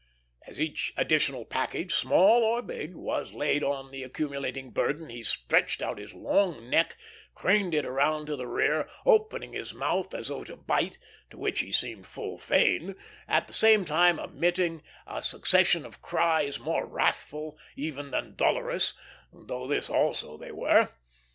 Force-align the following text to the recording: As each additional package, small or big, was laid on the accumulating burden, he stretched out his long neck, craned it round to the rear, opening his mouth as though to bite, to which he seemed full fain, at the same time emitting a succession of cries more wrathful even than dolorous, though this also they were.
As 0.47 0.59
each 0.59 0.95
additional 0.97 1.45
package, 1.45 1.93
small 1.93 2.41
or 2.41 2.63
big, 2.63 2.95
was 2.95 3.33
laid 3.33 3.63
on 3.63 3.91
the 3.91 4.01
accumulating 4.01 4.71
burden, 4.71 5.11
he 5.11 5.21
stretched 5.21 5.79
out 5.79 5.99
his 5.99 6.11
long 6.11 6.71
neck, 6.71 6.97
craned 7.35 7.75
it 7.75 7.87
round 7.87 8.25
to 8.25 8.35
the 8.35 8.47
rear, 8.47 8.89
opening 9.05 9.53
his 9.53 9.75
mouth 9.75 10.15
as 10.15 10.29
though 10.29 10.43
to 10.43 10.55
bite, 10.55 10.97
to 11.29 11.37
which 11.37 11.59
he 11.59 11.71
seemed 11.71 12.07
full 12.07 12.39
fain, 12.39 12.95
at 13.27 13.45
the 13.45 13.53
same 13.53 13.85
time 13.85 14.17
emitting 14.17 14.81
a 15.05 15.21
succession 15.21 15.85
of 15.85 16.01
cries 16.01 16.59
more 16.59 16.87
wrathful 16.87 17.55
even 17.75 18.09
than 18.09 18.33
dolorous, 18.35 18.95
though 19.31 19.67
this 19.67 19.87
also 19.87 20.35
they 20.35 20.51
were. 20.51 20.89